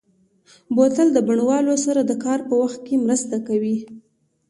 [0.75, 3.77] بوتل د بڼوالو سره د کار په وخت کې مرسته کوي.